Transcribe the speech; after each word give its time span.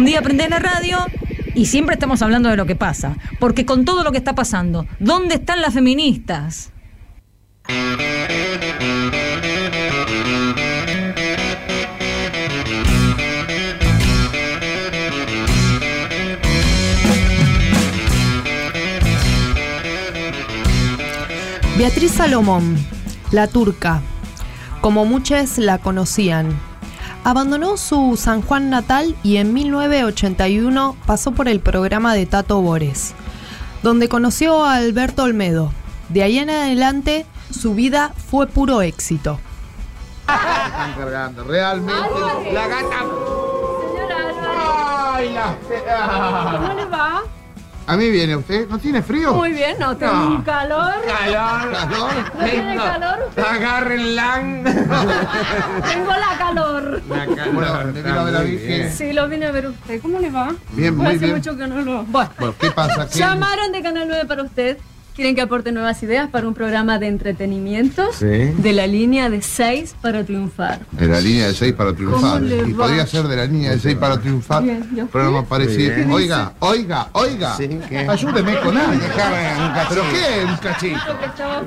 Un 0.00 0.06
día 0.06 0.22
prende 0.22 0.48
la 0.48 0.58
radio 0.58 0.96
y 1.54 1.66
siempre 1.66 1.92
estamos 1.92 2.22
hablando 2.22 2.48
de 2.48 2.56
lo 2.56 2.64
que 2.64 2.74
pasa. 2.74 3.18
Porque 3.38 3.66
con 3.66 3.84
todo 3.84 4.02
lo 4.02 4.12
que 4.12 4.16
está 4.16 4.34
pasando, 4.34 4.86
¿dónde 4.98 5.34
están 5.34 5.60
las 5.60 5.74
feministas? 5.74 6.72
Beatriz 21.76 22.12
Salomón, 22.12 22.78
la 23.32 23.48
turca, 23.48 24.00
como 24.80 25.04
muchos 25.04 25.58
la 25.58 25.76
conocían, 25.76 26.58
abandonó 27.24 27.76
su 27.76 28.16
San 28.16 28.42
Juan 28.42 28.70
natal 28.70 29.16
y 29.22 29.36
en 29.36 29.52
1981 29.52 30.96
pasó 31.06 31.32
por 31.32 31.48
el 31.48 31.60
programa 31.60 32.14
de 32.14 32.26
Tato 32.26 32.60
Bores, 32.60 33.14
donde 33.82 34.08
conoció 34.08 34.64
a 34.64 34.76
Alberto 34.76 35.24
Olmedo. 35.24 35.72
De 36.08 36.22
ahí 36.22 36.38
en 36.38 36.50
adelante, 36.50 37.26
su 37.50 37.74
vida 37.74 38.12
fue 38.30 38.46
puro 38.46 38.82
éxito. 38.82 39.38
Están 40.22 40.94
cargando, 40.94 41.44
realmente. 41.44 42.52
La 42.52 42.66
gata. 42.68 43.04
Ay, 45.12 45.32
la 45.32 45.56
¿Cómo 46.58 46.74
le 46.74 46.84
va? 46.86 47.22
A 47.90 47.96
mí 47.96 48.08
viene 48.08 48.36
usted. 48.36 48.68
¿No 48.68 48.78
tiene 48.78 49.02
frío? 49.02 49.34
Muy 49.34 49.50
bien, 49.50 49.76
no, 49.80 49.96
tengo 49.96 50.12
No. 50.12 50.26
un 50.36 50.42
calor. 50.42 50.92
Calor. 51.08 51.72
¿No 52.38 52.44
tiene 52.44 52.76
calor 52.76 53.18
usted? 53.28 53.42
Agárrenla. 53.42 54.34
Tengo 55.92 56.12
la 56.12 56.38
calor. 56.38 57.02
Bueno, 57.08 57.84
me 57.92 58.00
vino 58.00 58.20
a 58.20 58.22
ver 58.24 58.36
a 58.36 58.40
Virgen. 58.42 58.92
Sí, 58.92 59.12
lo 59.12 59.28
vine 59.28 59.46
a 59.46 59.50
ver 59.50 59.66
usted. 59.66 60.00
¿Cómo 60.00 60.20
le 60.20 60.30
va? 60.30 60.52
Bien, 60.70 60.96
muy 60.96 61.06
hace 61.08 61.18
bien. 61.18 61.34
mucho 61.34 61.56
que 61.56 61.66
no 61.66 61.80
lo... 61.80 62.04
Bueno, 62.04 62.30
Bueno, 62.38 62.54
¿qué 62.60 62.70
pasa? 62.70 63.08
¿Qué- 63.08 63.18
llamaron 63.18 63.72
de 63.72 63.82
Canal 63.82 64.06
9 64.06 64.24
para 64.26 64.44
usted. 64.44 64.78
¿Quieren 65.14 65.34
que 65.34 65.42
aporte 65.42 65.70
nuevas 65.72 66.02
ideas 66.02 66.30
para 66.30 66.48
un 66.48 66.54
programa 66.54 66.98
de 66.98 67.08
entretenimientos? 67.08 68.16
Sí. 68.16 68.26
De 68.26 68.72
la 68.72 68.86
línea 68.86 69.28
de 69.28 69.42
6 69.42 69.96
para 70.00 70.24
triunfar. 70.24 70.80
De 70.92 71.06
la 71.08 71.20
línea 71.20 71.48
de 71.48 71.54
6 71.54 71.74
para 71.74 71.92
triunfar. 71.92 72.20
¿Cómo 72.20 72.38
le 72.38 72.68
Y 72.68 72.72
va? 72.72 72.86
podría 72.86 73.06
ser 73.06 73.24
de 73.28 73.36
la 73.36 73.44
línea 73.44 73.72
de 73.72 73.80
6 73.80 73.96
para 73.96 74.18
triunfar. 74.18 74.62
Bien, 74.62 75.08
Programa 75.12 75.44
parecido. 75.44 75.92
Oiga, 76.14 76.52
oiga, 76.60 77.08
oiga. 77.12 77.54
Ayúdeme 78.08 78.60
con 78.60 78.76
algo. 78.78 79.02
¿Pero 79.90 80.02
qué? 80.10 80.44
Un 80.46 80.56
cachito. 80.56 81.00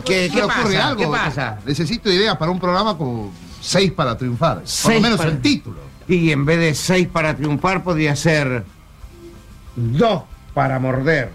¿Qué- 0.06 0.28
¿Se 0.28 0.30
qué 0.32 0.36
le 0.38 0.44
ocurre 0.44 0.74
pasa? 0.76 0.88
algo? 0.88 1.02
¿Qué 1.02 1.08
pasa? 1.08 1.60
Necesito 1.66 2.12
ideas 2.12 2.36
para 2.38 2.50
un 2.50 2.60
programa 2.60 2.98
como 2.98 3.32
6 3.62 3.92
para 3.92 4.18
triunfar. 4.18 4.64
Por 4.84 4.94
lo 4.94 5.00
menos 5.02 5.18
para- 5.18 5.30
el 5.30 5.42
título. 5.42 5.78
Y 6.08 6.32
en 6.32 6.44
vez 6.46 6.60
de 6.60 6.74
seis 6.76 7.08
para 7.08 7.34
triunfar, 7.36 7.82
podría 7.84 8.16
ser 8.16 8.64
dos 9.76 10.24
para 10.54 10.78
morder. 10.80 11.30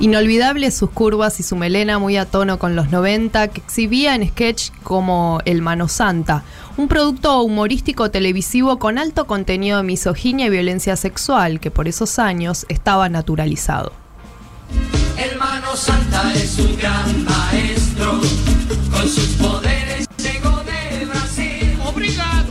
Inolvidables 0.00 0.74
sus 0.74 0.88
curvas 0.88 1.40
y 1.40 1.42
su 1.42 1.56
melena 1.56 1.98
muy 1.98 2.16
a 2.16 2.24
tono 2.24 2.58
con 2.58 2.74
los 2.74 2.90
90 2.90 3.48
que 3.48 3.60
exhibía 3.60 4.14
en 4.14 4.26
sketch 4.26 4.70
como 4.82 5.42
El 5.44 5.60
Mano 5.60 5.88
Santa, 5.88 6.42
un 6.78 6.88
producto 6.88 7.42
humorístico 7.42 8.10
televisivo 8.10 8.78
con 8.78 8.96
alto 8.96 9.26
contenido 9.26 9.76
de 9.76 9.82
misoginia 9.82 10.46
y 10.46 10.50
violencia 10.50 10.96
sexual 10.96 11.60
que 11.60 11.70
por 11.70 11.86
esos 11.86 12.18
años 12.18 12.64
estaba 12.70 13.10
naturalizado. 13.10 13.92
Hermano 15.18 15.76
Santa 15.76 16.32
es 16.32 16.58
un 16.58 16.78
gran 16.78 17.24
maestro, 17.26 18.20
con 18.90 19.06
sus 19.06 19.28
poderes 19.34 20.08
llegó 20.16 20.62
de 20.64 21.04
Brasil. 21.04 21.78
Obrigado. 21.84 22.48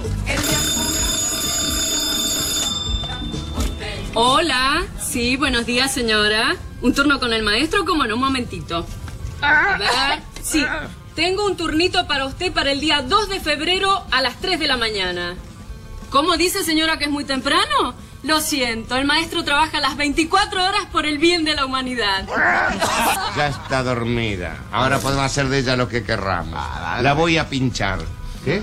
Hola, 4.13 4.83
sí, 5.09 5.37
buenos 5.37 5.65
días 5.65 5.91
señora. 5.91 6.55
¿Un 6.81 6.93
turno 6.93 7.19
con 7.19 7.33
el 7.33 7.41
maestro? 7.41 7.83
Como 7.83 8.05
en 8.05 8.13
un 8.13 8.19
momentito. 8.19 8.85
A 9.41 9.77
ver, 9.77 10.19
sí, 10.43 10.63
tengo 11.15 11.45
un 11.45 11.57
turnito 11.57 12.05
para 12.05 12.25
usted 12.25 12.51
para 12.53 12.71
el 12.71 12.79
día 12.79 13.01
2 13.01 13.29
de 13.29 13.39
febrero 13.39 14.05
a 14.11 14.21
las 14.21 14.39
3 14.39 14.59
de 14.59 14.67
la 14.67 14.77
mañana. 14.77 15.35
¿Cómo 16.11 16.37
dice 16.37 16.63
señora 16.63 16.97
que 16.97 17.05
es 17.05 17.11
muy 17.11 17.25
temprano? 17.25 17.95
Lo 18.21 18.41
siento, 18.41 18.97
el 18.97 19.05
maestro 19.05 19.43
trabaja 19.43 19.79
las 19.79 19.95
24 19.95 20.63
horas 20.63 20.85
por 20.91 21.05
el 21.05 21.17
bien 21.17 21.45
de 21.45 21.55
la 21.55 21.65
humanidad. 21.65 22.27
Ya 23.35 23.47
está 23.47 23.81
dormida. 23.81 24.57
Ahora 24.71 24.99
podemos 24.99 25.25
hacer 25.25 25.47
de 25.47 25.59
ella 25.59 25.75
lo 25.75 25.87
que 25.87 26.03
querramos. 26.03 26.59
La 27.01 27.13
voy 27.13 27.37
a 27.37 27.47
pinchar. 27.49 27.99
¿Qué? 28.45 28.61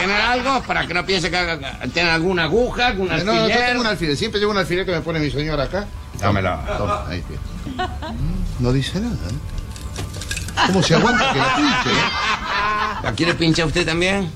¿Tener 0.00 0.20
algo 0.20 0.62
para 0.62 0.86
que 0.86 0.92
no 0.94 1.04
piense 1.06 1.30
que 1.30 1.58
tiene 1.94 2.10
alguna 2.10 2.44
aguja, 2.44 2.88
algún 2.88 3.08
No, 3.08 3.16
no, 3.16 3.24
yo 3.34 3.42
alfiler? 3.44 3.66
tengo 3.66 3.80
un 3.80 3.86
alfiler. 3.86 4.16
Siempre 4.16 4.40
llevo 4.40 4.52
un 4.52 4.58
alfiler 4.58 4.84
que 4.84 4.92
me 4.92 5.00
pone 5.00 5.18
mi 5.20 5.30
señora 5.30 5.64
acá. 5.64 5.86
Dámelo. 6.20 6.58
Toma, 6.76 7.04
ahí 7.08 7.18
está. 7.20 7.86
Mm, 8.12 8.44
No 8.62 8.72
dice 8.72 9.00
nada. 9.00 9.14
¿eh? 9.14 10.66
¿Cómo 10.66 10.82
se 10.82 10.94
aguanta 10.96 11.32
que 11.32 11.38
la 11.38 11.56
pinche? 11.56 11.90
eh? 11.90 13.02
¿La 13.04 13.12
quiere 13.12 13.34
pinchar 13.34 13.66
usted 13.66 13.86
también? 13.86 14.30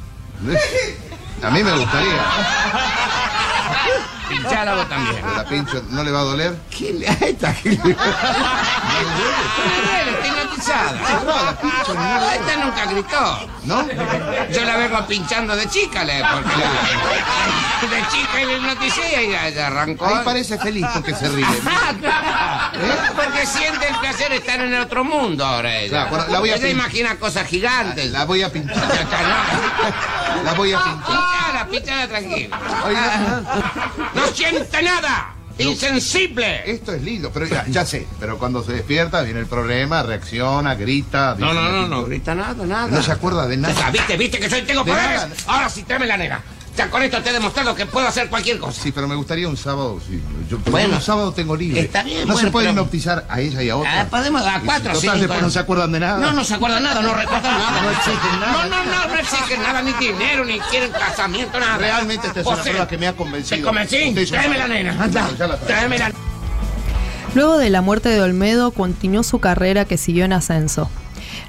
A 1.43 1.51
mí 1.51 1.63
me 1.63 1.73
gustaría. 1.77 2.23
Pinchala 4.29 4.75
vos 4.77 4.89
también. 4.89 5.17
La 5.37 5.45
pincho, 5.45 5.83
¿no 5.91 6.03
le 6.05 6.11
va 6.11 6.21
a 6.21 6.25
doler? 6.25 6.57
¿Qué 6.71 6.93
le 6.95 7.09
ahí 7.09 7.17
está? 7.33 7.53
¿Qué 7.55 7.71
le 7.71 7.77
duele? 7.77 7.97
Está 10.11 10.27
hipnotizada. 10.29 10.93
No, 11.27 11.45
la 11.45 11.61
pincho, 11.61 11.95
Ah, 11.99 12.35
Esta 12.35 12.52
nunca 12.65 12.87
gritó. 12.87 13.49
¿No? 13.65 13.87
Yo 14.51 14.65
la 14.65 14.77
vengo 14.77 15.07
pinchando 15.07 15.55
de 15.55 15.69
chica, 15.69 16.05
le, 16.05 16.23
porque 16.33 16.51
la, 16.57 17.97
de 17.97 18.09
chica 18.09 18.45
le 18.45 18.57
hipnoticé 18.57 19.25
y 19.25 19.31
ya, 19.31 19.49
ya 19.51 19.67
arrancó. 19.69 20.07
Ahí 20.07 20.17
parece 20.25 20.59
feliz 20.59 20.87
porque 20.93 21.15
se 21.15 21.29
ríe. 21.29 21.47
Porque 23.15 23.47
siente 23.47 23.89
el 23.89 23.97
placer 23.97 24.31
de 24.31 24.37
estar 24.37 24.61
en 24.61 24.73
el 24.73 24.81
otro 24.81 25.05
mundo 25.05 25.45
ahora 25.45 25.77
ella. 25.77 26.09
Claro, 26.09 26.33
la 26.33 26.41
voy 26.41 26.51
a 26.51 26.57
ella 26.57 26.69
imagina 26.69 27.17
cosas 27.19 27.47
gigantes. 27.47 28.11
La 28.11 28.25
voy 28.25 28.43
a 28.43 28.53
pinchar. 28.53 28.77
La 30.45 30.53
voy 30.55 30.73
a 30.73 30.83
pinchar. 30.83 31.07
Pinchala, 31.07 31.69
pinchala 31.71 32.09
tranquila. 32.09 32.59
¡No 34.15 34.27
siente 34.29 34.83
nada! 34.83 35.32
¡Insensible! 35.59 36.63
esto 36.71 36.93
es 36.93 37.03
lindo, 37.03 37.31
pero 37.33 37.47
ya, 37.47 37.65
ya 37.69 37.85
sé. 37.85 38.07
Pero 38.21 38.39
cuando 38.39 38.63
se 38.63 38.73
despierta 38.73 39.23
viene 39.23 39.41
el 39.41 39.47
problema, 39.47 40.03
reacciona, 40.03 40.75
grita. 40.75 41.37
No, 41.39 41.49
dice- 41.51 41.55
no, 41.55 41.73
no, 41.73 41.89
no 41.89 42.05
grita 42.05 42.35
nada, 42.35 42.65
nada. 42.67 42.89
No 42.89 43.03
se 43.03 43.13
acuerda 43.13 43.47
de 43.47 43.61
Ya 43.61 43.69
está, 43.69 43.81
nada. 43.81 43.91
¿Viste, 43.93 44.17
viste 44.17 44.39
que 44.39 44.51
soy 44.51 44.63
tengo 44.63 44.85
De 44.85 44.93
poderes? 44.93 45.23
Ahora 45.47 45.69
sí, 45.69 45.83
tráeme 45.83 46.07
la 46.07 46.17
nega. 46.17 46.43
Ya 46.77 46.89
con 46.91 47.03
esto 47.03 47.21
te 47.23 47.29
he 47.29 47.33
demostrado 47.35 47.75
que 47.75 47.85
puedo 47.85 48.09
hacer 48.09 48.31
cualquier 48.31 48.59
cosa. 48.59 48.81
Sí, 48.83 48.93
pero 48.93 49.07
me 49.07 49.15
gustaría 49.15 49.47
un 49.47 49.59
sábado. 49.59 50.01
Sí. 50.09 50.23
Yo, 50.49 50.57
porque 50.57 50.71
Bueno. 50.71 50.97
un 50.97 51.03
sábado 51.03 51.31
tengo 51.33 51.55
libre. 51.55 51.81
Está 51.83 52.03
bien, 52.03 52.21
No 52.27 52.33
bueno, 52.33 52.49
se 52.49 52.51
puede 52.51 52.69
pero- 52.69 52.81
hipnotizar 52.81 53.27
a 53.29 53.41
ella 53.41 53.63
y 53.63 53.69
a 53.69 53.77
otra. 53.77 54.01
Ah, 54.01 54.07
podemos 54.09 54.43
si 54.43 54.49
cuatro, 54.65 54.93
total, 54.95 55.01
cinco. 55.01 55.17
después 55.19 55.43
no 55.43 55.51
se 55.51 55.59
acuerdan 55.59 55.93
de 55.93 56.01
nada. 56.01 56.19
No, 56.19 56.33
no 56.33 56.43
se 56.45 56.55
acuerdan 56.55 56.83
nada, 56.83 57.03
no 57.03 57.13
recuerdan 57.13 57.59
nada. 57.59 57.83
No 57.83 57.91
exigen 57.91 58.41
nada. 58.41 58.53
No, 58.53 58.65
no, 58.71 58.85
no, 58.85 59.07
no 59.09 59.15
exigen 59.21 59.63
nada, 59.63 59.83
ni 59.83 59.93
dinero, 59.93 60.45
ni 60.47 60.59
quieren 60.61 60.91
casamiento, 60.93 61.61
nada. 61.61 61.77
Realmente 61.77 62.27
esta 62.29 62.41
es 62.41 62.47
una 62.47 62.55
O 62.55 62.63
sea, 62.63 62.73
prueba 62.73 62.89
que 62.89 62.97
me 62.99 63.07
ha 63.07 63.13
convencido. 63.17 63.59
¿Te 63.59 63.63
convencí? 63.65 64.27
Tráeme 64.31 64.57
la 64.59 64.69
nena, 64.69 64.97
anda. 65.03 65.29
Tráeme 65.67 65.99
la 65.99 66.11
Luego 67.35 67.59
de 67.59 67.69
la 67.71 67.81
muerte 67.83 68.09
de 68.09 68.21
Olmedo, 68.23 68.71
continuó 68.73 69.23
su 69.23 69.41
carrera 69.41 69.85
que 69.85 69.99
siguió 69.99 70.25
en 70.25 70.33
ascenso. 70.33 70.91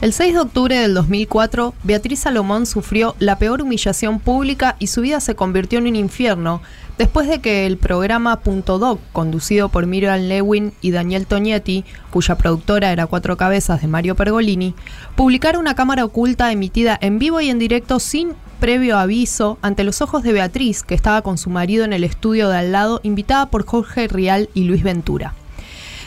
El 0.04 0.12
6 0.12 0.34
de 0.34 0.40
octubre 0.42 0.78
del 0.78 0.94
2004, 0.96 1.74
Beatriz 1.84 2.20
Salomón 2.20 2.66
sufrió 2.66 3.16
la 3.20 3.40
peor 3.40 3.62
humillación 3.62 4.20
pública 4.20 4.76
y 4.78 4.88
su 4.88 5.00
vida 5.00 5.22
se 5.22 5.34
convirtió 5.34 5.80
en 5.80 5.88
un 5.88 5.96
infierno 5.96 6.62
después 6.98 7.30
de 7.30 7.40
que 7.40 7.66
el 7.66 7.78
programa 7.78 8.42
Punto 8.42 8.80
Doc, 8.80 9.00
conducido 9.14 9.70
por 9.70 9.86
Miriam 9.86 10.20
Lewin 10.20 10.74
y 10.82 10.92
Daniel 10.92 11.26
Tonietti, 11.26 11.86
cuya 12.12 12.36
productora 12.36 12.92
era 12.92 13.08
Cuatro 13.08 13.38
Cabezas 13.38 13.82
de 13.82 13.88
Mario 13.88 14.18
Pergolini, 14.18 14.76
publicara 15.16 15.58
una 15.58 15.74
cámara 15.74 16.04
oculta 16.04 16.52
emitida 16.52 16.98
en 17.00 17.18
vivo 17.18 17.40
y 17.40 17.50
en 17.50 17.58
directo 17.58 18.02
sin 18.02 18.34
previo 18.60 18.98
aviso 18.98 19.58
ante 19.62 19.86
los 19.86 20.02
ojos 20.02 20.22
de 20.22 20.34
Beatriz, 20.34 20.84
que 20.84 20.96
estaba 20.96 21.22
con 21.22 21.38
su 21.38 21.50
marido 21.50 21.86
en 21.86 21.94
el 21.94 22.04
estudio 22.04 22.50
de 22.50 22.58
al 22.58 22.74
lado, 22.74 23.00
invitada 23.04 23.46
por 23.46 23.66
Jorge 23.66 24.10
Rial 24.10 24.50
y 24.54 24.66
Luis 24.66 24.84
Ventura. 24.84 25.34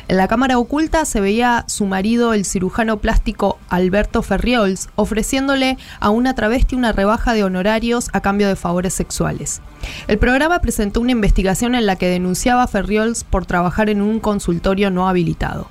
En 0.09 0.19
la 0.19 0.29
cámara 0.29 0.57
oculta 0.59 1.05
se 1.05 1.21
veía 1.21 1.65
su 1.67 1.85
marido, 1.85 2.33
el 2.33 2.45
cirujano 2.45 2.99
plástico 2.99 3.59
Alberto 3.69 4.23
Ferriols, 4.23 4.89
ofreciéndole 4.95 5.79
a 5.99 6.11
una 6.11 6.35
travesti 6.35 6.77
una 6.77 6.93
rebaja 6.93 7.35
de 7.35 7.43
honorarios 7.43 8.09
a 8.13 8.21
cambio 8.21 8.47
de 8.47 8.55
favores 8.55 8.95
sexuales. 8.95 9.61
El 10.07 10.19
programa 10.19 10.61
presentó 10.61 11.01
una 11.01 11.11
investigación 11.11 11.75
en 11.75 11.87
la 11.87 11.97
que 11.97 12.09
denunciaba 12.09 12.63
a 12.63 12.69
Ferriols 12.69 13.25
por 13.25 13.47
trabajar 13.47 13.91
en 13.91 14.01
un 14.01 14.21
consultorio 14.21 14.93
no 14.93 15.09
habilitado. 15.09 15.67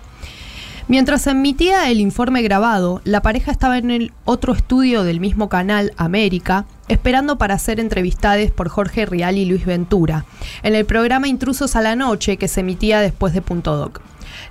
Mientras 0.89 1.23
se 1.23 1.31
emitía 1.31 1.89
el 1.89 2.01
informe 2.01 2.41
grabado, 2.43 3.01
la 3.05 3.21
pareja 3.21 3.51
estaba 3.51 3.77
en 3.77 3.89
el 3.89 4.11
otro 4.25 4.53
estudio 4.53 5.03
del 5.03 5.19
mismo 5.21 5.47
canal, 5.49 5.93
América, 5.97 6.65
esperando 6.89 7.37
para 7.37 7.57
ser 7.57 7.79
entrevistados 7.79 8.51
por 8.51 8.67
Jorge 8.67 9.05
Rial 9.05 9.37
y 9.37 9.45
Luis 9.45 9.65
Ventura, 9.65 10.25
en 10.61 10.75
el 10.75 10.85
programa 10.85 11.27
Intrusos 11.29 11.75
a 11.75 11.81
la 11.81 11.95
Noche 11.95 12.37
que 12.37 12.49
se 12.49 12.59
emitía 12.59 12.99
después 12.99 13.33
de 13.33 13.41
Punto 13.41 13.77
Doc. 13.77 14.01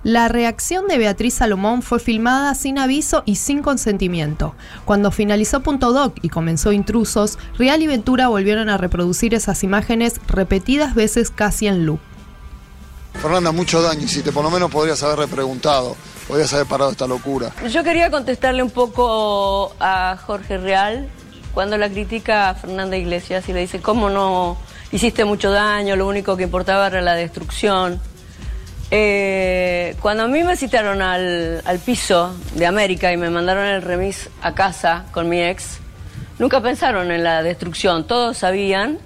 La 0.03 0.29
reacción 0.29 0.87
de 0.89 0.99
Beatriz 0.99 1.35
Salomón 1.35 1.83
fue 1.83 1.99
filmada 1.99 2.55
sin 2.55 2.79
aviso 2.79 3.23
y 3.27 3.37
sin 3.37 3.63
consentimiento. 3.63 4.55
Cuando 4.85 5.11
finalizó 5.11 5.61
Punto 5.61 5.93
Doc 5.93 6.17
y 6.23 6.29
comenzó 6.29 6.73
Intrusos, 6.73 7.39
Real 7.59 7.83
y 7.83 7.87
Ventura 7.87 8.29
volvieron 8.29 8.69
a 8.69 8.77
reproducir 8.77 9.35
esas 9.35 9.65
imágenes 9.65 10.21
repetidas 10.27 10.95
veces 10.95 11.31
casi 11.31 11.67
en 11.67 11.87
loop. 11.87 12.01
Fernanda, 13.15 13.53
mucho 13.53 13.81
daño 13.81 14.03
y 14.03 14.09
si 14.09 14.23
te 14.23 14.33
por 14.33 14.45
lo 14.45 14.51
menos 14.51 14.71
podrías 14.71 15.03
haber 15.03 15.19
repreguntado, 15.19 15.97
podrías 16.29 16.53
haber 16.53 16.67
parado 16.67 16.91
esta 16.91 17.07
locura. 17.07 17.53
Yo 17.71 17.83
quería 17.85 18.11
contestarle 18.11 18.63
un 18.63 18.71
poco 18.71 19.75
a 19.81 20.19
Jorge 20.27 20.59
Real 20.59 21.09
cuando 21.55 21.79
la 21.79 21.89
critica 21.89 22.51
a 22.51 22.55
Fernanda 22.55 22.97
Iglesias 22.97 23.49
y 23.49 23.53
le 23.53 23.61
dice, 23.61 23.81
¿cómo 23.81 24.11
no 24.11 24.59
hiciste 24.91 25.25
mucho 25.25 25.51
daño? 25.51 25.97
Lo 25.97 26.07
único 26.07 26.37
que 26.37 26.43
importaba 26.43 26.89
era 26.89 27.01
la 27.01 27.15
destrucción. 27.15 28.01
Eh, 28.97 29.97
cuando 30.01 30.23
a 30.23 30.29
mí 30.29 30.45
me 30.45 30.55
citaron 30.55 31.03
al, 31.03 31.63
al 31.65 31.79
piso 31.81 32.33
de 32.55 32.65
América 32.65 33.13
y 33.13 33.17
me 33.17 33.29
mandaron 33.29 33.67
el 33.67 33.83
remis 33.83 34.31
a 34.41 34.55
casa 34.55 35.07
con 35.11 35.29
mi 35.29 35.43
ex, 35.43 35.81
nunca 36.39 36.61
pensaron 36.61 37.11
en 37.11 37.25
la 37.25 37.43
destrucción, 37.43 38.07
todos 38.07 38.39
sabían. 38.39 39.01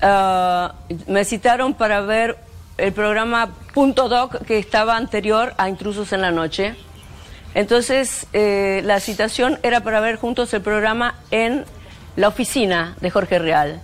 Ah, 0.00 0.74
me 1.06 1.24
citaron 1.24 1.74
para 1.74 2.00
ver 2.00 2.36
el 2.78 2.92
programa 2.92 3.50
Punto 3.72 4.08
Doc 4.08 4.44
que 4.44 4.58
estaba 4.58 4.96
anterior 4.96 5.54
a 5.56 5.68
Intrusos 5.68 6.12
en 6.12 6.20
la 6.20 6.32
Noche. 6.32 6.74
Entonces, 7.54 8.26
eh, 8.32 8.82
la 8.84 8.98
citación 8.98 9.60
era 9.62 9.84
para 9.84 10.00
ver 10.00 10.16
juntos 10.16 10.52
el 10.52 10.62
programa 10.62 11.14
en 11.30 11.64
la 12.16 12.26
oficina 12.26 12.96
de 13.00 13.08
Jorge 13.08 13.38
Real. 13.38 13.80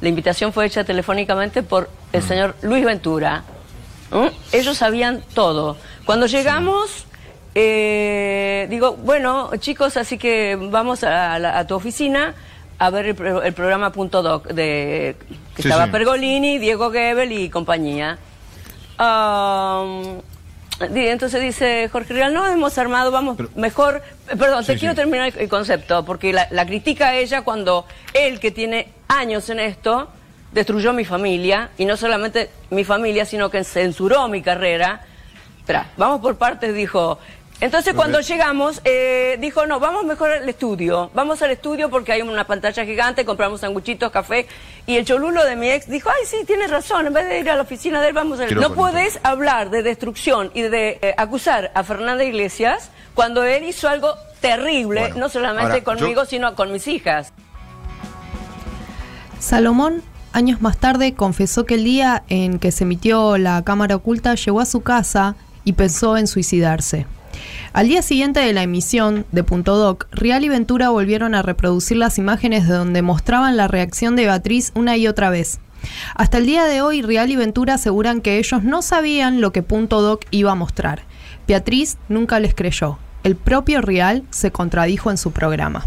La 0.00 0.08
invitación 0.08 0.52
fue 0.52 0.66
hecha 0.66 0.84
telefónicamente 0.84 1.64
por 1.64 1.90
el 2.12 2.22
señor 2.22 2.54
Luis 2.62 2.84
Ventura. 2.84 3.42
Ellos 4.52 4.76
sabían 4.78 5.22
todo. 5.34 5.76
Cuando 6.04 6.26
llegamos, 6.26 7.06
eh, 7.54 8.66
digo, 8.70 8.92
bueno, 8.96 9.50
chicos, 9.58 9.96
así 9.96 10.16
que 10.18 10.56
vamos 10.70 11.04
a, 11.04 11.38
la- 11.38 11.58
a 11.58 11.66
tu 11.66 11.74
oficina 11.74 12.34
a 12.78 12.90
ver 12.90 13.06
el, 13.06 13.14
pro- 13.14 13.42
el 13.42 13.52
programa 13.52 13.90
Punto 13.92 14.22
Doc 14.22 14.46
de 14.48 15.16
que 15.56 15.62
Sí, 15.62 15.68
estaba 15.68 15.86
sí. 15.86 15.90
Pergolini, 15.90 16.58
Diego 16.58 16.90
Gebel 16.92 17.32
y 17.32 17.50
compañía. 17.50 18.18
Di- 20.90 21.08
entonces 21.08 21.42
dice 21.42 21.88
Jorge 21.90 22.14
Real, 22.14 22.32
no 22.32 22.46
hemos 22.46 22.78
armado, 22.78 23.10
vamos, 23.10 23.36
mejor, 23.56 24.00
eh, 24.30 24.36
perdón, 24.36 24.64
te 24.64 24.78
quiero 24.78 24.94
terminar 24.94 25.28
el, 25.34 25.38
el 25.40 25.48
concepto, 25.48 26.04
porque 26.04 26.32
la, 26.32 26.46
la 26.52 26.64
critica 26.66 27.08
a 27.08 27.16
ella 27.16 27.42
cuando 27.42 27.84
él, 28.14 28.38
que 28.38 28.52
tiene 28.52 28.92
años 29.08 29.50
en 29.50 29.58
esto, 29.58 30.08
destruyó 30.52 30.92
mi 30.92 31.04
familia, 31.04 31.70
y 31.78 31.84
no 31.84 31.96
solamente 31.96 32.50
mi 32.70 32.84
familia, 32.84 33.24
sino 33.24 33.50
que 33.50 33.64
censuró 33.64 34.28
mi 34.28 34.42
carrera. 34.42 35.02
Espera, 35.60 35.86
vamos 35.96 36.20
por 36.20 36.36
partes, 36.36 36.74
dijo. 36.74 37.18
Entonces 37.60 37.92
cuando 37.92 38.20
llegamos, 38.20 38.80
eh, 38.84 39.36
dijo, 39.40 39.66
no, 39.66 39.80
vamos 39.80 40.04
mejor 40.04 40.30
al 40.30 40.48
estudio, 40.48 41.10
vamos 41.12 41.42
al 41.42 41.50
estudio 41.50 41.90
porque 41.90 42.12
hay 42.12 42.22
una 42.22 42.46
pantalla 42.46 42.84
gigante, 42.84 43.24
compramos 43.24 43.62
sanguchitos, 43.62 44.12
café, 44.12 44.46
y 44.86 44.96
el 44.96 45.04
cholulo 45.04 45.44
de 45.44 45.56
mi 45.56 45.68
ex 45.68 45.88
dijo, 45.90 46.08
ay, 46.08 46.24
sí, 46.24 46.36
tienes 46.46 46.70
razón, 46.70 47.08
en 47.08 47.12
vez 47.14 47.28
de 47.28 47.40
ir 47.40 47.50
a 47.50 47.56
la 47.56 47.62
oficina 47.62 48.00
de 48.00 48.08
él, 48.08 48.14
vamos 48.14 48.38
a... 48.38 48.46
No 48.46 48.74
puedes 48.74 49.18
hablar 49.24 49.70
de 49.70 49.82
destrucción 49.82 50.52
y 50.54 50.62
de 50.62 51.00
eh, 51.02 51.14
acusar 51.16 51.72
a 51.74 51.82
Fernanda 51.82 52.22
Iglesias 52.22 52.92
cuando 53.14 53.42
él 53.42 53.64
hizo 53.64 53.88
algo 53.88 54.14
terrible, 54.40 55.00
Bueno, 55.00 55.16
no 55.16 55.28
solamente 55.28 55.72
ahora, 55.72 55.82
conmigo, 55.84 56.22
yo- 56.22 56.26
sino 56.30 56.54
con 56.54 56.70
mis 56.70 56.86
hijas. 56.86 57.32
Salomón, 59.40 60.02
años 60.38 60.62
más 60.62 60.78
tarde, 60.78 61.14
confesó 61.14 61.66
que 61.66 61.74
el 61.74 61.84
día 61.84 62.22
en 62.28 62.58
que 62.58 62.70
se 62.70 62.84
emitió 62.84 63.36
la 63.38 63.62
cámara 63.62 63.96
oculta 63.96 64.36
llegó 64.36 64.60
a 64.60 64.66
su 64.66 64.80
casa 64.80 65.34
y 65.64 65.72
pensó 65.72 66.16
en 66.16 66.28
suicidarse. 66.28 67.06
Al 67.72 67.88
día 67.88 68.02
siguiente 68.02 68.40
de 68.40 68.52
la 68.52 68.62
emisión 68.62 69.26
de 69.32 69.44
Punto 69.44 69.76
Doc, 69.76 70.06
Real 70.12 70.44
y 70.44 70.48
Ventura 70.48 70.90
volvieron 70.90 71.34
a 71.34 71.42
reproducir 71.42 71.96
las 71.96 72.18
imágenes 72.18 72.68
de 72.68 72.74
donde 72.74 73.02
mostraban 73.02 73.56
la 73.56 73.68
reacción 73.68 74.16
de 74.16 74.24
Beatriz 74.24 74.72
una 74.74 74.96
y 74.96 75.08
otra 75.08 75.28
vez. 75.28 75.58
Hasta 76.14 76.38
el 76.38 76.46
día 76.46 76.64
de 76.64 76.82
hoy, 76.82 77.02
Real 77.02 77.30
y 77.30 77.36
Ventura 77.36 77.74
aseguran 77.74 78.20
que 78.20 78.38
ellos 78.38 78.62
no 78.62 78.80
sabían 78.80 79.40
lo 79.40 79.52
que 79.52 79.62
Punto 79.62 80.00
Doc 80.02 80.24
iba 80.30 80.52
a 80.52 80.56
mostrar. 80.56 81.02
Beatriz 81.48 81.98
nunca 82.08 82.38
les 82.38 82.54
creyó. 82.54 82.98
El 83.24 83.34
propio 83.34 83.80
Real 83.80 84.22
se 84.30 84.52
contradijo 84.52 85.10
en 85.10 85.18
su 85.18 85.32
programa. 85.32 85.84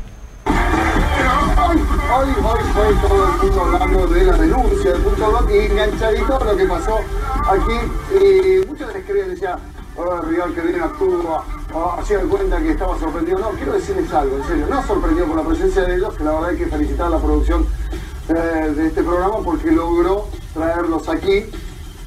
Hoy, 2.14 2.28
hoy, 2.44 2.60
fue 2.74 2.94
todo 3.08 3.26
el 3.26 3.38
mundo 3.42 3.62
hablando 3.62 4.08
de 4.08 4.26
la 4.26 4.34
denuncia 4.34 4.92
del 4.92 5.02
punto 5.02 5.48
y 5.50 5.58
enganchadito 5.60 6.36
a 6.36 6.44
lo 6.44 6.58
que 6.58 6.66
pasó 6.66 7.00
aquí. 7.48 8.22
Y 8.22 8.68
muchos 8.68 8.94
les 8.94 9.06
querían 9.06 9.30
decir, 9.30 9.50
oh, 9.96 10.18
Rial 10.18 10.54
que 10.54 10.60
bien 10.60 10.82
actúa, 10.82 11.46
oh, 11.74 11.96
hacían 11.98 12.28
cuenta 12.28 12.60
que 12.60 12.72
estaba 12.72 13.00
sorprendido. 13.00 13.40
No, 13.40 13.52
quiero 13.52 13.74
decirles 13.74 14.12
algo, 14.14 14.36
en 14.36 14.44
serio, 14.44 14.68
no 14.70 14.86
sorprendido 14.86 15.28
por 15.28 15.38
la 15.38 15.44
presencia 15.44 15.84
de 15.84 15.96
ellos, 15.96 16.14
que 16.16 16.24
la 16.26 16.32
verdad 16.34 16.50
hay 16.50 16.58
que 16.58 16.68
felicitar 16.68 17.08
a 17.08 17.10
la 17.12 17.20
producción 17.20 17.66
eh, 18.28 18.74
de 18.76 18.88
este 18.88 19.04
programa 19.04 19.38
porque 19.42 19.72
logró 19.72 20.28
traerlos 20.54 21.08
aquí. 21.08 21.46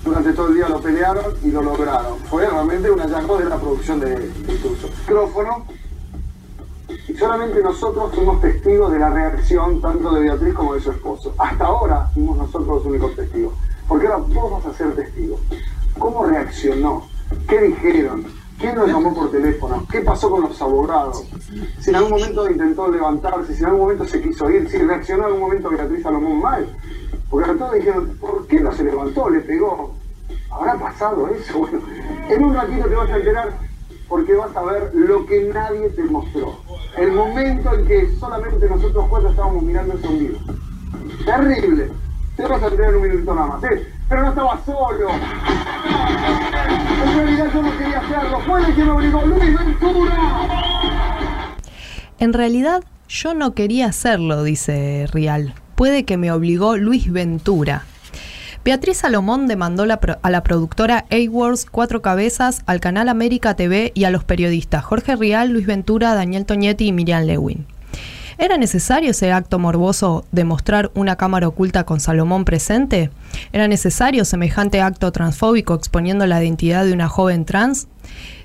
Durante 0.04 0.34
todo 0.34 0.48
el 0.48 0.54
día 0.56 0.68
lo 0.68 0.82
pelearon 0.82 1.34
y 1.42 1.50
lo 1.50 1.62
lograron. 1.62 2.18
Fue 2.28 2.46
realmente 2.46 2.90
un 2.90 2.98
hallazgo 3.00 3.38
de 3.38 3.46
la 3.46 3.56
producción 3.56 4.00
de, 4.00 4.10
de. 4.16 4.32
Micrófono, 5.00 5.66
solamente 7.16 7.62
nosotros 7.62 8.14
fuimos 8.14 8.40
testigos 8.40 8.92
de 8.92 8.98
la 8.98 9.10
reacción 9.10 9.80
tanto 9.80 10.12
de 10.14 10.22
Beatriz 10.22 10.54
como 10.54 10.74
de 10.74 10.80
su 10.80 10.90
esposo. 10.90 11.34
Hasta 11.38 11.64
ahora 11.64 12.06
fuimos 12.14 12.36
nosotros 12.36 12.66
los 12.66 12.86
únicos 12.86 13.14
testigos. 13.14 13.54
Porque 13.88 14.06
ahora 14.06 14.24
vos 14.28 14.52
vas 14.52 14.66
a 14.66 14.76
ser 14.76 14.94
testigos. 14.94 15.40
¿Cómo 15.98 16.24
reaccionó? 16.24 17.06
¿Qué 17.48 17.60
dijeron? 17.60 18.26
¿Quién 18.58 18.76
lo 18.76 18.86
llamó 18.86 19.12
por 19.14 19.30
teléfono? 19.30 19.84
¿Qué 19.90 20.00
pasó 20.00 20.30
con 20.30 20.42
los 20.42 20.60
abogados? 20.62 21.24
Si 21.80 21.90
en 21.90 21.96
algún 21.96 22.12
momento 22.12 22.48
intentó 22.48 22.90
levantarse, 22.90 23.54
si 23.54 23.60
en 23.60 23.66
algún 23.66 23.80
momento 23.82 24.04
se 24.06 24.22
quiso 24.22 24.50
ir, 24.50 24.68
si 24.68 24.78
reaccionó 24.78 25.24
en 25.24 25.26
algún 25.26 25.40
momento 25.40 25.70
Beatriz 25.70 26.02
Salomón 26.02 26.40
mal. 26.40 26.66
Porque 27.28 27.50
a 27.50 27.54
todos 27.54 27.74
dijeron, 27.74 28.16
¿por 28.20 28.46
qué 28.46 28.60
no 28.60 28.72
se 28.72 28.84
levantó? 28.84 29.28
¿Le 29.28 29.40
pegó? 29.40 29.94
¿Habrá 30.50 30.78
pasado 30.78 31.28
eso? 31.28 31.58
Bueno, 31.64 31.80
en 32.28 32.44
un 32.44 32.54
ratito 32.54 32.88
te 32.88 32.94
vas 32.94 33.10
a 33.10 33.16
enterar 33.16 33.52
porque 34.08 34.34
vas 34.34 34.56
a 34.56 34.62
ver 34.62 34.90
lo 34.94 35.26
que 35.26 35.44
nadie 35.52 35.88
te 35.90 36.04
mostró. 36.04 36.58
El 36.96 37.12
momento 37.12 37.74
en 37.74 37.86
que 37.86 38.16
solamente 38.18 38.68
nosotros 38.68 39.06
cuatro 39.08 39.30
estábamos 39.30 39.62
mirando 39.62 39.94
ese 39.94 40.08
vivo. 40.08 40.38
Terrible. 41.24 41.90
Te 42.36 42.46
vas 42.46 42.62
a 42.62 42.66
en 42.66 42.94
un 42.94 43.02
minutito 43.02 43.34
nada 43.34 43.46
más. 43.46 43.64
¿eh? 43.64 43.86
Pero 44.08 44.22
no 44.22 44.28
estaba 44.28 44.60
solo. 44.64 45.08
En 47.04 47.16
realidad 47.16 47.50
yo 47.52 47.62
no 47.62 47.78
quería 47.78 47.98
hacerlo. 47.98 48.40
Fue 48.40 48.60
el 48.60 48.74
que 48.74 48.84
me 48.84 48.90
obligó 48.90 49.22
Luis 49.24 49.58
Ventura. 49.58 50.16
En 52.18 52.32
realidad, 52.32 52.82
yo 53.08 53.34
no 53.34 53.54
quería 53.54 53.86
hacerlo, 53.86 54.42
dice 54.42 55.06
Rial. 55.12 55.54
Puede 55.74 56.04
que 56.04 56.16
me 56.16 56.30
obligó 56.32 56.76
Luis 56.76 57.12
Ventura. 57.12 57.84
Beatriz 58.64 58.96
Salomón 58.96 59.46
demandó 59.46 59.82
a 59.82 60.30
la 60.30 60.42
productora 60.42 61.04
A-Wars 61.10 61.66
Cuatro 61.70 62.00
Cabezas, 62.00 62.62
al 62.64 62.80
canal 62.80 63.10
América 63.10 63.54
TV 63.56 63.92
y 63.94 64.04
a 64.04 64.10
los 64.10 64.24
periodistas 64.24 64.82
Jorge 64.82 65.16
Rial, 65.16 65.50
Luis 65.50 65.66
Ventura, 65.66 66.14
Daniel 66.14 66.46
Toñetti 66.46 66.86
y 66.86 66.92
Miriam 66.92 67.24
Lewin. 67.24 67.66
¿Era 68.38 68.56
necesario 68.56 69.10
ese 69.10 69.32
acto 69.32 69.58
morboso 69.58 70.24
de 70.32 70.44
mostrar 70.44 70.90
una 70.94 71.16
cámara 71.16 71.46
oculta 71.46 71.84
con 71.84 72.00
Salomón 72.00 72.46
presente? 72.46 73.10
¿Era 73.52 73.68
necesario 73.68 74.24
semejante 74.24 74.80
acto 74.80 75.12
transfóbico 75.12 75.74
exponiendo 75.74 76.26
la 76.26 76.42
identidad 76.42 76.86
de 76.86 76.94
una 76.94 77.10
joven 77.10 77.44
trans? 77.44 77.86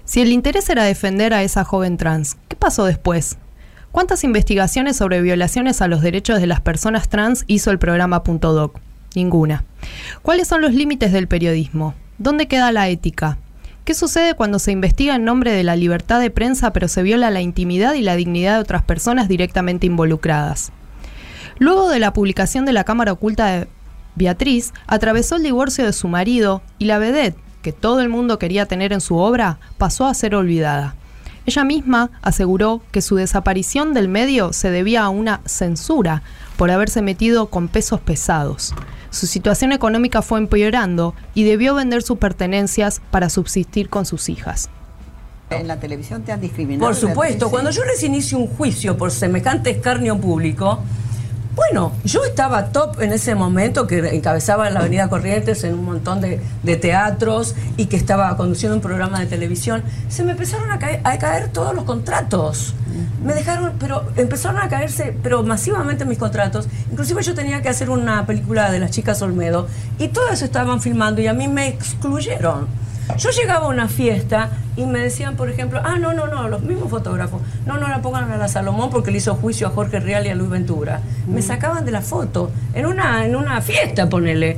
Si 0.03 0.19
el 0.19 0.33
interés 0.33 0.69
era 0.69 0.83
defender 0.83 1.33
a 1.33 1.43
esa 1.43 1.63
joven 1.63 1.95
trans, 1.95 2.35
¿qué 2.49 2.57
pasó 2.57 2.83
después? 2.83 3.38
¿Cuántas 3.93 4.25
investigaciones 4.25 4.97
sobre 4.97 5.21
violaciones 5.21 5.81
a 5.81 5.88
los 5.88 6.01
derechos 6.01 6.41
de 6.41 6.47
las 6.47 6.59
personas 6.59 7.07
trans 7.07 7.45
hizo 7.47 7.71
el 7.71 7.79
programa 7.79 8.23
Punto 8.23 8.51
Doc? 8.51 8.81
Ninguna. 9.16 9.63
¿Cuáles 10.22 10.48
son 10.48 10.62
los 10.62 10.74
límites 10.74 11.12
del 11.12 11.28
periodismo? 11.28 11.94
¿Dónde 12.18 12.48
queda 12.48 12.72
la 12.72 12.89
ética? 12.89 13.38
¿Qué 13.86 13.94
sucede 13.94 14.36
cuando 14.36 14.60
se 14.60 14.72
investiga 14.72 15.16
en 15.16 15.25
nombre 15.25 15.51
de 15.51 15.63
la 15.63 15.75
libertad 15.75 16.20
de 16.20 16.30
prensa 16.30 16.74
pero 16.74 16.88
se 16.88 17.01
viola 17.01 17.32
la 17.32 17.42
intimidad 17.42 17.96
y 17.96 18.01
la 18.01 18.16
dignidad 18.16 18.56
de 18.56 18.62
otras 18.62 18.84
personas 18.84 19.28
directamente 19.28 19.88
involucradas? 19.88 20.72
Luego 21.58 21.89
de 21.89 22.00
la 22.00 22.13
publicación 22.13 22.66
de 22.66 22.74
la 22.74 22.84
cámara 22.84 23.13
oculta 23.13 23.48
de 23.48 23.68
Beatriz, 24.16 24.74
atravesó 24.86 25.38
el 25.38 25.44
divorcio 25.44 25.86
de 25.86 25.94
su 25.94 26.08
marido 26.08 26.62
y 26.78 26.86
la 26.86 26.98
vedette, 26.98 27.38
que 27.62 27.72
todo 27.72 28.01
el 28.01 28.10
mundo 28.10 28.38
quería 28.38 28.66
tener 28.66 28.92
en 28.92 29.01
su 29.01 29.16
obra, 29.18 29.60
pasó 29.78 30.06
a 30.06 30.13
ser 30.13 30.36
olvidada. 30.36 30.96
Ella 31.50 31.63
misma 31.63 32.12
aseguró 32.22 32.84
que 32.91 33.01
su 33.01 33.15
desaparición 33.15 33.96
del 33.96 34.08
medio 34.08 34.53
se 34.53 34.70
debía 34.70 35.01
a 35.01 35.10
una 35.10 35.41
censura 35.46 36.22
por 36.58 36.70
haberse 36.70 37.01
metido 37.01 37.48
con 37.48 37.70
pesos 37.70 38.00
pesados. 38.00 38.75
Su 39.10 39.25
situación 39.25 39.72
económica 39.72 40.22
fue 40.22 40.38
empeorando 40.38 41.15
y 41.34 41.46
debió 41.46 41.74
vender 41.74 42.03
sus 42.03 42.20
pertenencias 42.20 43.01
para 43.10 43.32
subsistir 43.32 43.89
con 43.89 44.06
sus 44.06 44.29
hijas. 44.29 44.70
En 45.50 45.68
la 45.68 45.79
televisión 45.79 46.22
te 46.22 46.32
han 46.32 46.39
discriminado. 46.39 46.86
Por 46.86 46.96
supuesto, 46.96 47.50
cuando 47.50 47.72
yo 47.72 47.84
les 47.84 48.03
inicio 48.03 48.38
un 48.38 48.46
juicio 48.46 48.96
por 48.96 49.10
semejante 49.10 49.72
escarnio 49.72 50.20
público, 50.20 50.84
Bueno, 51.60 51.92
yo 52.06 52.24
estaba 52.24 52.68
top 52.68 53.01
en 53.01 53.12
ese 53.12 53.36
momento 53.36 53.86
que 53.86 54.16
encabezaba 54.16 54.70
la 54.70 54.80
Avenida 54.80 55.10
Corrientes 55.10 55.66
en 55.66 55.74
un 55.74 55.84
montón 55.84 56.22
de, 56.22 56.39
de 56.63 56.75
teatros 56.78 57.54
y 57.75 57.88
que 57.88 57.98
estaba 57.98 58.38
conduciendo 58.38 58.78
un 58.78 58.82
programa 58.82 59.20
de 59.20 59.25
televisión. 59.25 59.84
Se 60.08 60.24
me 60.24 60.32
empezaron 60.32 60.72
a 60.72 60.80
caer, 60.80 61.01
a 61.04 61.20
caer 61.20 61.50
todos 61.50 61.75
los 61.75 61.84
contratos. 61.84 62.75
Me 63.22 63.34
dejaron, 63.34 63.74
pero 63.78 64.06
empezaron 64.16 64.62
a 64.62 64.70
caerse, 64.70 65.13
pero 65.22 65.44
masivamente 65.44 66.06
mis 66.06 66.18
contratos. 66.18 66.70
Inclusive 66.92 67.24
yo 67.24 67.36
tenía 67.36 67.62
que 67.62 67.68
hacer 67.68 67.89
una 67.89 68.25
película 68.25 68.72
de 68.72 68.80
las 68.80 68.92
chicas 68.92 69.22
Olmedo 69.22 69.68
y 70.00 70.08
todo 70.08 70.30
eso 70.30 70.46
estaban 70.46 70.80
filmando 70.80 71.20
y 71.20 71.28
a 71.28 71.34
mí 71.34 71.50
me 71.50 71.68
excluyeron. 71.68 72.68
Yo 73.18 73.32
llegaba 73.32 73.66
a 73.66 73.70
una 73.70 73.88
fiesta 73.88 74.50
y 74.78 74.86
me 74.86 75.00
decían, 75.00 75.36
por 75.36 75.50
ejemplo, 75.50 75.82
ah, 75.84 75.98
no, 75.98 76.13
no, 76.13 76.28
no, 76.28 76.48
los 76.48 76.62
mismos 76.62 76.89
fotógrafos, 76.89 77.42
no, 77.66 77.78
no 77.78 77.88
la 77.88 78.01
pongan 78.01 78.32
a 78.32 78.38
la 78.38 78.48
Salomón 78.48 78.89
porque 78.89 79.12
le 79.12 79.18
hizo 79.18 79.36
juicio 79.36 79.68
a 79.68 79.72
Jorge 79.72 80.00
Real 80.00 80.25
y 80.25 80.30
a 80.30 80.36
Luis 80.36 80.50
Ventura. 80.50 81.01
Me 81.28 81.42
sacaban 81.42 81.86
de 81.86 81.92
la 81.92 82.01
foto, 82.01 82.51
en 82.74 82.86
una, 82.86 83.25
en 83.25 83.36
una 83.36 83.62
fiesta, 83.62 84.08
ponele. 84.08 84.58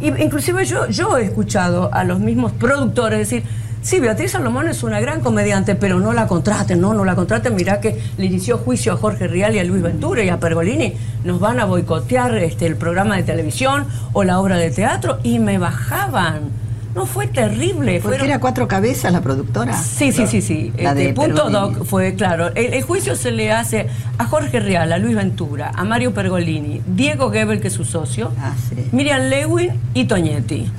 Y, 0.00 0.08
inclusive 0.22 0.64
yo, 0.66 0.88
yo 0.88 1.16
he 1.16 1.24
escuchado 1.24 1.90
a 1.92 2.04
los 2.04 2.20
mismos 2.20 2.52
productores 2.52 3.18
decir, 3.18 3.42
sí, 3.82 3.98
Beatriz 3.98 4.32
Salomón 4.32 4.68
es 4.68 4.82
una 4.82 5.00
gran 5.00 5.20
comediante, 5.20 5.74
pero 5.74 5.98
no 5.98 6.12
la 6.12 6.28
contraten, 6.28 6.80
no, 6.80 6.94
no 6.94 7.04
la 7.04 7.16
contraten, 7.16 7.54
mirá 7.56 7.80
que 7.80 8.00
le 8.18 8.26
inició 8.26 8.58
juicio 8.58 8.92
a 8.92 8.96
Jorge 8.96 9.26
Real 9.26 9.54
y 9.54 9.58
a 9.58 9.64
Luis 9.64 9.82
Ventura 9.82 10.22
y 10.22 10.28
a 10.28 10.38
Pergolini, 10.38 10.94
nos 11.24 11.40
van 11.40 11.58
a 11.58 11.64
boicotear 11.64 12.36
este, 12.36 12.66
el 12.66 12.76
programa 12.76 13.16
de 13.16 13.22
televisión 13.22 13.86
o 14.12 14.22
la 14.22 14.38
obra 14.38 14.58
de 14.58 14.70
teatro, 14.70 15.18
y 15.22 15.38
me 15.38 15.58
bajaban. 15.58 16.65
No, 16.96 17.06
fue 17.06 17.26
terrible. 17.28 18.00
¿Porque 18.00 18.16
fueron- 18.18 18.26
era 18.26 18.40
cuatro 18.40 18.66
cabezas 18.66 19.12
la 19.12 19.20
productora? 19.20 19.76
Sí, 19.76 20.10
sí, 20.12 20.26
sí, 20.26 20.40
sí. 20.42 20.72
La 20.78 20.90
Este, 20.90 21.04
de 21.08 21.12
punto 21.12 21.44
Pergolini. 21.44 21.74
doc 21.76 21.84
fue 21.86 22.14
claro. 22.14 22.48
El, 22.54 22.74
el 22.74 22.82
juicio 22.82 23.14
se 23.14 23.30
le 23.30 23.52
hace 23.52 23.86
a 24.18 24.24
Jorge 24.24 24.58
Real, 24.60 24.92
a 24.92 24.98
Luis 24.98 25.14
Ventura, 25.14 25.70
a 25.74 25.84
Mario 25.84 26.12
Pergolini, 26.14 26.80
Diego 26.86 27.30
Gebel, 27.30 27.60
que 27.60 27.68
es 27.68 27.74
su 27.74 27.84
socio, 27.84 28.32
Ah, 28.40 28.54
Miriam 28.92 29.20
Lewin 29.28 29.72
y 29.94 30.06
Toñetti. 30.06 30.70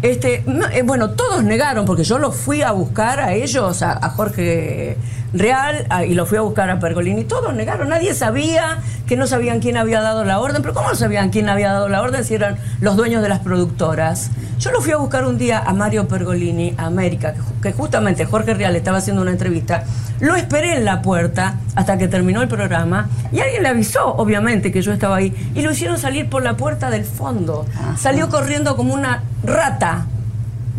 Este, 0.00 0.42
eh, 0.72 0.82
bueno, 0.84 1.10
todos 1.10 1.44
negaron, 1.44 1.84
porque 1.84 2.02
yo 2.02 2.18
los 2.18 2.34
fui 2.34 2.62
a 2.62 2.72
buscar 2.72 3.20
a 3.20 3.34
ellos, 3.34 3.82
a, 3.82 3.92
a 4.04 4.08
Jorge 4.10 4.96
Real, 5.32 5.86
a- 5.88 6.04
y 6.04 6.14
los 6.14 6.28
fui 6.28 6.38
a 6.38 6.42
buscar 6.42 6.68
a 6.70 6.78
Pergolini. 6.78 7.24
Todos 7.24 7.54
negaron, 7.54 7.88
nadie 7.88 8.12
sabía, 8.14 8.78
que 9.06 9.16
no 9.16 9.26
sabían 9.26 9.60
quién 9.60 9.76
había 9.76 10.00
dado 10.02 10.24
la 10.24 10.38
orden. 10.40 10.60
Pero 10.62 10.74
¿cómo 10.74 10.94
sabían 10.94 11.30
quién 11.30 11.48
había 11.48 11.72
dado 11.72 11.88
la 11.88 12.02
orden 12.02 12.24
si 12.24 12.34
eran 12.34 12.56
los 12.80 12.96
dueños 12.96 13.22
de 13.22 13.28
las 13.28 13.38
productoras? 13.38 14.30
Yo 14.58 14.70
los 14.70 14.84
fui 14.84 14.92
a 14.92 14.96
buscar 14.96 15.26
un 15.26 15.38
día 15.38 15.58
a 15.58 15.72
Mario 15.72 16.06
Pergolini, 16.06 16.74
a 16.76 16.86
América, 16.86 17.32
que, 17.34 17.40
ju- 17.40 17.60
que 17.62 17.72
justamente 17.72 18.24
Jorge 18.26 18.54
Real 18.54 18.76
estaba 18.76 18.98
haciendo 18.98 19.22
una 19.22 19.30
entrevista. 19.32 19.84
Lo 20.20 20.36
esperé 20.36 20.76
en 20.76 20.84
la 20.84 21.02
puerta 21.02 21.56
hasta 21.74 21.98
que 21.98 22.06
terminó 22.08 22.42
el 22.42 22.48
programa 22.48 23.08
y 23.32 23.40
alguien 23.40 23.62
le 23.64 23.70
avisó, 23.70 24.06
obviamente, 24.14 24.70
que 24.70 24.80
yo 24.82 24.92
estaba 24.92 25.16
ahí. 25.16 25.34
Y 25.54 25.62
lo 25.62 25.72
hicieron 25.72 25.98
salir 25.98 26.28
por 26.28 26.42
la 26.44 26.56
puerta 26.56 26.90
del 26.90 27.04
fondo. 27.04 27.66
Salió 27.98 28.28
corriendo 28.28 28.76
como 28.76 28.94
una 28.94 29.22
rata. 29.42 30.06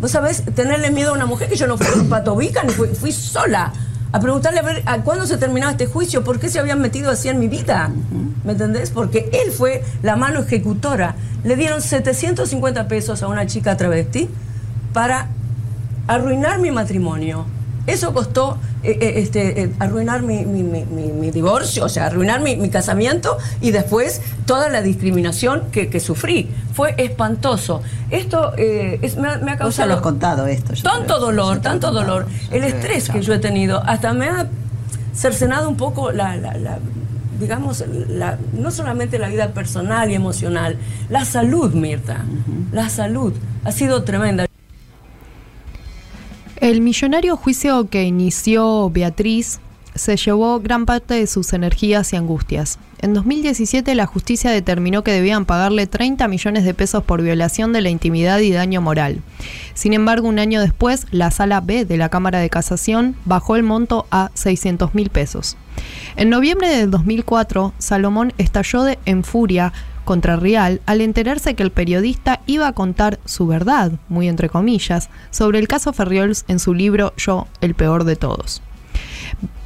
Vos 0.00 0.12
sabés, 0.12 0.42
tenerle 0.54 0.90
miedo 0.90 1.10
a 1.10 1.14
una 1.14 1.26
mujer 1.26 1.48
que 1.48 1.56
yo 1.56 1.66
no 1.66 1.76
fui 1.76 1.86
con 1.86 2.08
patobica 2.08 2.62
ni 2.62 2.70
fui, 2.70 2.88
fui 2.88 3.12
sola 3.12 3.70
a 4.14 4.20
preguntarle 4.20 4.60
a 4.60 4.62
ver 4.62 4.82
a 4.86 5.02
cuándo 5.02 5.26
se 5.26 5.38
terminaba 5.38 5.72
este 5.72 5.86
juicio, 5.86 6.22
por 6.22 6.38
qué 6.38 6.48
se 6.48 6.60
habían 6.60 6.80
metido 6.80 7.10
así 7.10 7.28
en 7.28 7.40
mi 7.40 7.48
vida. 7.48 7.90
¿Me 8.44 8.52
entendés? 8.52 8.90
Porque 8.90 9.28
él 9.32 9.50
fue 9.50 9.82
la 10.04 10.14
mano 10.14 10.38
ejecutora. 10.38 11.16
Le 11.42 11.56
dieron 11.56 11.82
750 11.82 12.86
pesos 12.86 13.24
a 13.24 13.26
una 13.26 13.46
chica 13.46 13.76
travesti 13.76 14.28
para 14.92 15.30
arruinar 16.06 16.60
mi 16.60 16.70
matrimonio. 16.70 17.44
Eso 17.86 18.14
costó 18.14 18.56
eh, 18.82 18.96
eh, 19.00 19.12
este, 19.16 19.62
eh, 19.62 19.70
arruinar 19.78 20.22
mi, 20.22 20.44
mi- 20.46 20.62
mi- 20.62 20.84
mi- 20.84 21.12
mi 21.12 21.30
divorcio, 21.30 21.84
o 21.84 21.88
sea, 21.88 22.06
arruinar 22.06 22.40
mi, 22.40 22.56
mi 22.56 22.70
casamiento 22.70 23.36
y 23.60 23.70
después 23.72 24.22
toda 24.46 24.68
la 24.70 24.80
discriminación 24.82 25.64
que, 25.70 25.88
que 25.90 26.00
sufrí. 26.00 26.48
Fue 26.72 26.94
espantoso. 26.98 27.82
Esto 28.10 28.52
eh, 28.56 28.98
es- 29.02 29.16
me, 29.16 29.28
ha- 29.28 29.38
me 29.38 29.52
ha 29.52 29.54
Vos 29.56 29.58
ya 29.58 29.58
causado 29.58 29.88
lo 29.88 29.94
has 29.96 30.00
contado 30.00 30.46
esto. 30.46 30.72
tanto 30.82 31.18
dolor, 31.20 31.60
tanto 31.60 31.88
contado. 31.88 32.06
dolor. 32.20 32.26
El 32.50 32.64
estrés 32.64 33.08
que 33.10 33.20
yo 33.22 33.34
he 33.34 33.38
tenido 33.38 33.82
hasta 33.84 34.12
me 34.14 34.28
ha 34.28 34.46
cercenado 35.14 35.68
un 35.68 35.76
poco 35.76 36.10
la, 36.10 36.36
la- 36.36 36.54
la- 36.56 36.78
digamos, 37.38 37.84
la- 38.08 38.38
no 38.52 38.70
solamente 38.70 39.18
la 39.18 39.28
vida 39.28 39.48
personal 39.48 40.10
y 40.10 40.14
emocional, 40.14 40.76
la 41.10 41.24
salud, 41.24 41.72
Mirta. 41.74 42.24
La 42.72 42.88
salud 42.88 43.32
ha 43.64 43.72
sido 43.72 44.04
tremenda. 44.04 44.46
El 46.64 46.80
millonario 46.80 47.36
juicio 47.36 47.90
que 47.90 48.04
inició 48.04 48.88
Beatriz 48.88 49.60
se 49.94 50.16
llevó 50.16 50.60
gran 50.60 50.86
parte 50.86 51.12
de 51.12 51.26
sus 51.26 51.52
energías 51.52 52.10
y 52.14 52.16
angustias. 52.16 52.78
En 53.02 53.12
2017 53.12 53.94
la 53.94 54.06
justicia 54.06 54.50
determinó 54.50 55.04
que 55.04 55.12
debían 55.12 55.44
pagarle 55.44 55.86
30 55.86 56.26
millones 56.26 56.64
de 56.64 56.72
pesos 56.72 57.04
por 57.04 57.20
violación 57.20 57.74
de 57.74 57.82
la 57.82 57.90
intimidad 57.90 58.38
y 58.38 58.50
daño 58.50 58.80
moral. 58.80 59.20
Sin 59.74 59.92
embargo, 59.92 60.26
un 60.26 60.38
año 60.38 60.62
después, 60.62 61.06
la 61.10 61.30
sala 61.30 61.60
B 61.60 61.84
de 61.84 61.98
la 61.98 62.08
Cámara 62.08 62.38
de 62.38 62.48
Casación 62.48 63.14
bajó 63.26 63.56
el 63.56 63.62
monto 63.62 64.06
a 64.10 64.30
600 64.32 64.94
mil 64.94 65.10
pesos. 65.10 65.58
En 66.16 66.30
noviembre 66.30 66.68
del 66.68 66.90
2004, 66.90 67.74
Salomón 67.76 68.32
estalló 68.38 68.84
de- 68.84 68.98
en 69.04 69.22
furia 69.22 69.74
contra 70.04 70.36
Rial 70.36 70.80
al 70.86 71.00
enterarse 71.00 71.54
que 71.54 71.62
el 71.62 71.70
periodista 71.70 72.40
iba 72.46 72.68
a 72.68 72.72
contar 72.72 73.18
su 73.24 73.46
verdad, 73.46 73.92
muy 74.08 74.28
entre 74.28 74.48
comillas, 74.48 75.10
sobre 75.30 75.58
el 75.58 75.68
caso 75.68 75.92
Ferriols 75.92 76.44
en 76.48 76.58
su 76.58 76.74
libro 76.74 77.12
Yo, 77.16 77.46
el 77.60 77.74
peor 77.74 78.04
de 78.04 78.16
todos. 78.16 78.62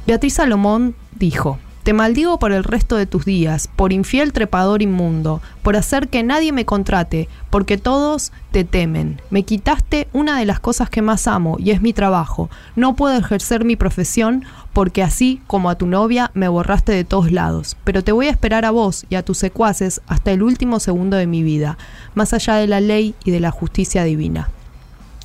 Beatriz 0.07 0.33
Salomón 0.35 0.95
dijo, 1.17 1.59
Te 1.83 1.93
maldigo 1.93 2.39
por 2.39 2.51
el 2.51 2.63
resto 2.63 2.97
de 2.97 3.05
tus 3.05 3.25
días, 3.25 3.69
por 3.75 3.93
infiel 3.93 4.33
trepador 4.33 4.81
inmundo, 4.81 5.41
por 5.63 5.77
hacer 5.77 6.09
que 6.09 6.23
nadie 6.23 6.51
me 6.51 6.65
contrate, 6.65 7.29
porque 7.49 7.77
todos 7.77 8.31
te 8.51 8.65
temen. 8.65 9.21
Me 9.29 9.43
quitaste 9.43 10.09
una 10.11 10.37
de 10.37 10.45
las 10.45 10.59
cosas 10.59 10.89
que 10.89 11.01
más 11.01 11.25
amo, 11.25 11.55
y 11.57 11.71
es 11.71 11.81
mi 11.81 11.93
trabajo. 11.93 12.49
No 12.75 12.95
puedo 12.95 13.17
ejercer 13.17 13.63
mi 13.63 13.77
profesión 13.77 14.43
porque 14.73 15.01
así 15.03 15.41
como 15.47 15.69
a 15.69 15.75
tu 15.75 15.87
novia 15.87 16.31
me 16.33 16.47
borraste 16.47 16.91
de 16.91 17.05
todos 17.05 17.31
lados. 17.31 17.77
Pero 17.85 18.03
te 18.03 18.11
voy 18.11 18.27
a 18.27 18.31
esperar 18.31 18.65
a 18.65 18.71
vos 18.71 19.05
y 19.09 19.15
a 19.15 19.23
tus 19.23 19.37
secuaces 19.37 20.01
hasta 20.07 20.31
el 20.31 20.43
último 20.43 20.79
segundo 20.79 21.15
de 21.17 21.27
mi 21.27 21.43
vida, 21.43 21.77
más 22.13 22.33
allá 22.33 22.55
de 22.55 22.67
la 22.67 22.81
ley 22.81 23.15
y 23.23 23.31
de 23.31 23.39
la 23.39 23.51
justicia 23.51 24.03
divina. 24.03 24.49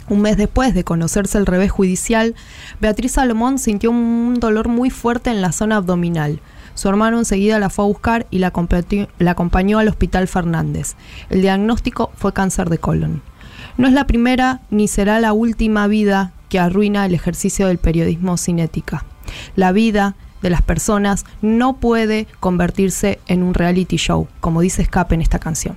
Un 0.08 0.20
mes 0.20 0.36
después 0.36 0.74
de 0.74 0.84
conocerse 0.84 1.38
el 1.38 1.46
revés 1.46 1.70
judicial, 1.70 2.34
Beatriz 2.80 3.12
Salomón 3.12 3.58
sintió 3.58 3.90
un 3.90 4.34
dolor 4.38 4.68
muy 4.68 4.90
fuerte 4.90 5.30
en 5.30 5.40
la 5.40 5.52
zona 5.52 5.76
abdominal. 5.76 6.40
Su 6.74 6.88
hermano 6.88 7.18
enseguida 7.18 7.58
la 7.58 7.70
fue 7.70 7.84
a 7.84 7.88
buscar 7.88 8.26
y 8.30 8.38
la, 8.38 8.48
acompañó- 8.52 9.78
al 9.78 9.88
Hospital 9.88 10.28
Fernández. 10.28 10.96
El 11.30 11.40
diagnóstico 11.40 12.10
fue 12.16 12.32
cáncer 12.32 12.68
de 12.68 12.78
colon. 12.78 13.22
No 13.78 13.86
es 13.86 13.94
la 13.94 14.06
primera 14.06 14.60
ni 14.70 14.88
será 14.88 15.20
la 15.20 15.32
última 15.32 15.86
vida 15.86 16.32
que 16.48 16.58
arruina 16.58 17.06
el 17.06 17.14
ejercicio 17.14 17.68
del 17.68 17.78
periodismo 17.78 18.36
sin 18.36 18.58
ética. 18.58 19.04
La 19.56 19.72
vida 19.72 20.16
de 20.42 20.50
las 20.50 20.62
personas 20.62 21.24
no 21.40 21.76
puede 21.76 22.26
convertirse 22.40 23.18
en 23.26 23.42
un 23.42 23.54
reality 23.54 23.96
show, 23.96 24.28
como 24.40 24.60
dice 24.60 24.82
Escape 24.82 25.14
en 25.14 25.22
esta 25.22 25.38
canción. 25.38 25.76